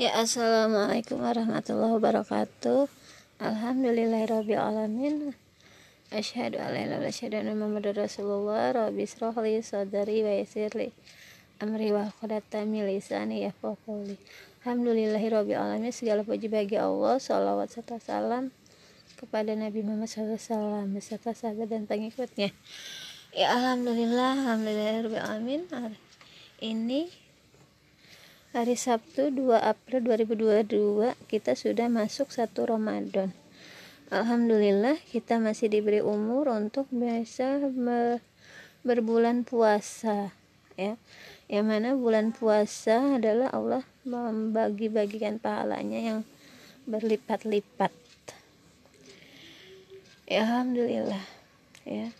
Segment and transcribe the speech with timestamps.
[0.00, 2.88] Ya assalamualaikum warahmatullahi wabarakatuh.
[3.36, 5.36] Alhamdulillahirrabbilalamin
[6.08, 8.72] Asyhadu an la ilaha illallah Muhammadar Rasulullah.
[8.72, 10.96] Rabbi israhli sadari wa yassirli
[11.60, 14.16] amri wa qadata lisani yafqahu qawli.
[14.64, 18.56] Alhamdulillahirrabbilalamin segala puji bagi Allah salawat serta salam
[19.20, 22.56] kepada Nabi Muhammad SAW beserta sahabat dan pengikutnya.
[23.36, 25.68] Ya Alhamdulillah Alhamdulillahirrabbilalamin
[26.64, 27.28] ini
[28.50, 33.30] hari Sabtu 2 April 2022 kita sudah masuk satu Ramadan.
[34.10, 37.62] Alhamdulillah kita masih diberi umur untuk bisa
[38.82, 40.34] berbulan puasa
[40.74, 40.98] ya.
[41.46, 46.20] Yang mana bulan puasa adalah Allah membagi-bagikan pahalanya yang
[46.90, 47.94] berlipat-lipat.
[50.26, 51.22] Ya Alhamdulillah
[51.86, 52.10] ya.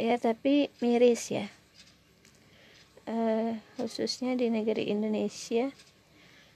[0.00, 1.52] Ya tapi miris ya
[3.08, 5.70] uh, khususnya di negeri Indonesia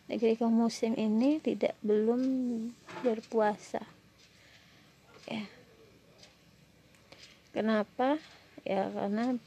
[0.04, 2.20] negeri kaum muslim ini tidak belum
[3.00, 3.80] berpuasa.
[5.24, 5.48] Ya.
[7.56, 8.20] Kenapa?
[8.64, 9.40] Ya karena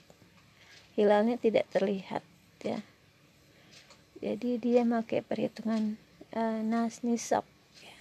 [0.97, 2.25] hilalnya tidak terlihat
[2.65, 2.81] ya.
[4.17, 6.01] Jadi dia pakai perhitungan
[6.33, 7.45] uh, nas nisab
[7.77, 7.97] ya.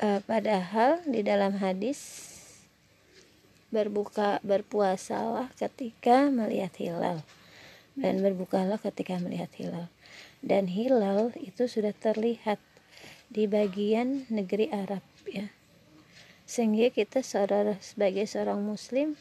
[0.00, 2.32] uh, padahal di dalam hadis
[3.76, 7.20] berbuka berpuasalah ketika melihat hilal.
[7.92, 9.92] Dan berbukalah ketika melihat hilal.
[10.40, 12.56] Dan hilal itu sudah terlihat
[13.28, 15.52] di bagian negeri Arab ya.
[16.48, 19.20] Sehingga kita saudara sebagai seorang muslim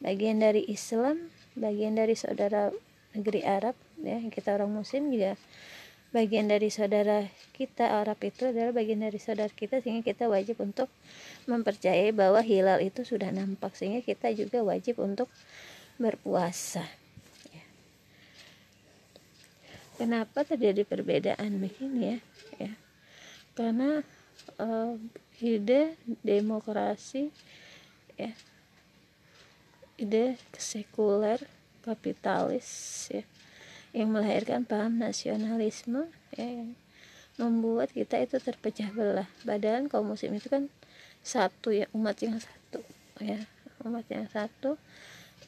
[0.00, 1.28] bagian dari Islam
[1.58, 2.72] bagian dari saudara
[3.12, 5.36] negeri Arab ya kita orang muslim juga
[6.10, 10.90] bagian dari saudara kita Arab itu adalah bagian dari saudara kita sehingga kita wajib untuk
[11.46, 15.30] mempercayai bahwa hilal itu sudah nampak sehingga kita juga wajib untuk
[16.00, 16.82] berpuasa.
[17.54, 17.64] Ya.
[20.00, 22.18] kenapa terjadi perbedaan begini ya?
[22.58, 22.72] Ya.
[23.54, 24.02] Karena
[24.58, 24.96] uh,
[25.40, 27.30] ide demokrasi
[28.20, 28.32] ya
[30.00, 31.40] ide sekuler
[31.84, 32.68] kapitalis
[33.12, 33.24] ya
[33.90, 36.78] yang melahirkan paham nasionalisme ya yang
[37.40, 39.28] membuat kita itu terpecah belah.
[39.42, 40.68] Padahal kaum muslim itu kan
[41.24, 42.80] satu ya umat yang satu
[43.20, 43.40] ya
[43.84, 44.76] umat yang satu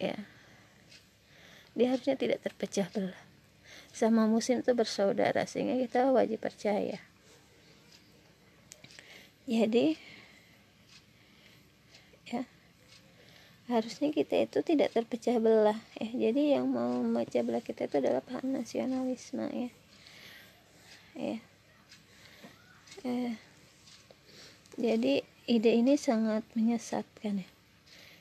[0.01, 0.17] ya.
[1.73, 3.21] Dia harusnya tidak terpecah belah.
[3.93, 7.01] Sama muslim itu bersaudara sehingga kita wajib percaya.
[9.45, 9.99] Jadi
[12.31, 12.47] ya
[13.72, 16.28] harusnya kita itu tidak terpecah belah ya.
[16.28, 19.71] Jadi yang mau memecah belah kita itu adalah paham nasionalisme ya.
[21.16, 21.38] Ya.
[23.03, 23.34] Eh,
[24.77, 27.49] jadi ide ini sangat menyesatkan ya.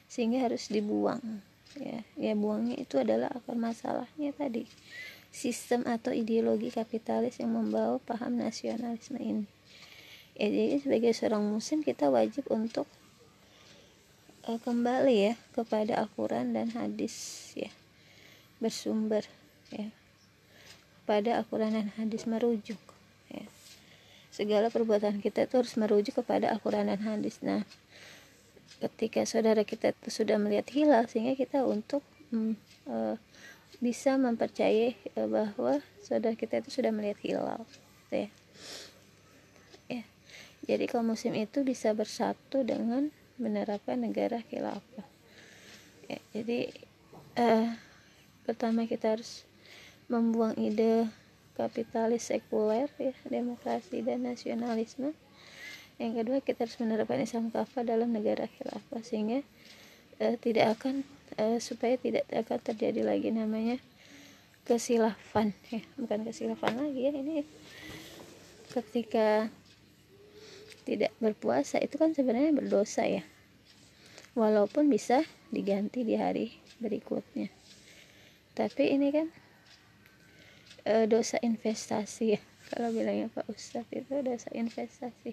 [0.07, 1.43] Sehingga harus dibuang
[1.75, 2.03] ya.
[2.15, 4.67] Ya buangnya itu adalah akar masalahnya tadi.
[5.31, 9.47] Sistem atau ideologi kapitalis yang membawa paham nasionalisme ini.
[10.35, 12.87] Ya jadi sebagai seorang muslim kita wajib untuk
[14.47, 17.13] uh, kembali ya kepada Al-Quran dan hadis
[17.53, 17.69] ya.
[18.61, 19.25] Bersumber
[19.73, 19.89] ya.
[21.05, 22.79] Pada Al-Quran dan hadis merujuk
[23.29, 23.45] ya.
[24.31, 27.41] Segala perbuatan kita itu harus merujuk kepada Al-Quran dan hadis.
[27.43, 27.65] Nah
[28.81, 32.01] ketika saudara kita itu sudah melihat hilal sehingga kita untuk
[32.33, 32.53] mm,
[32.89, 33.15] uh,
[33.77, 37.61] bisa mempercayai uh, bahwa saudara kita itu sudah melihat hilal
[38.09, 38.29] ya.
[40.61, 43.09] Jadi kaum muslim itu bisa bersatu dengan
[43.41, 45.07] menerapkan negara khilafah
[46.05, 46.69] ya, jadi
[47.41, 47.73] uh,
[48.45, 49.43] pertama kita harus
[50.11, 51.07] membuang ide
[51.55, 55.15] kapitalis sekuler ya demokrasi dan nasionalisme.
[56.01, 59.45] Yang kedua kita harus menerapkan Islam kafah dalam negara khilafah sehingga
[60.19, 61.05] uh, tidak akan
[61.37, 63.77] uh, supaya tidak akan terjadi lagi namanya
[64.65, 67.41] kesilafan ya bukan kesilafan lagi ya ini
[68.71, 69.49] ketika
[70.81, 73.23] tidak berpuasa itu kan sebenarnya berdosa ya.
[74.33, 75.21] Walaupun bisa
[75.51, 77.51] diganti di hari berikutnya.
[78.55, 79.27] Tapi ini kan
[80.87, 82.41] e, dosa investasi ya.
[82.71, 85.31] Kalau bilangnya Pak Ustadz itu dosa investasi.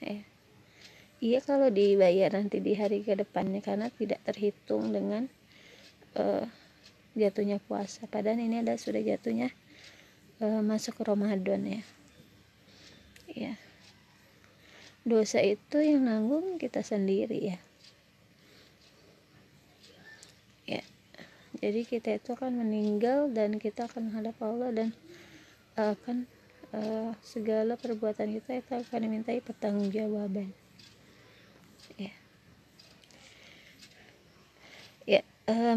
[0.00, 0.20] Ya
[1.24, 5.28] iya kalau dibayar nanti di hari ke depannya karena tidak terhitung dengan
[6.16, 6.44] e,
[7.16, 8.04] jatuhnya puasa.
[8.08, 9.48] Padahal ini adalah sudah jatuhnya
[10.40, 11.82] e, masuk Ramadan ya.
[13.32, 13.54] Ya
[15.04, 17.58] dosa itu yang nanggung kita sendiri ya.
[20.64, 20.82] Ya.
[21.60, 24.88] Jadi kita itu akan meninggal dan kita akan menghadap Allah dan
[25.76, 26.24] akan
[26.72, 30.48] uh, segala perbuatan kita itu akan dimintai pertanggungjawaban.
[32.00, 32.14] Ya.
[35.04, 35.20] Ya
[35.52, 35.76] uh,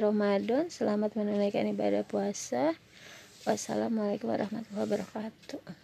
[0.00, 2.72] Ramadan selamat menunaikan ibadah puasa.
[3.44, 5.83] Wassalamualaikum warahmatullahi wabarakatuh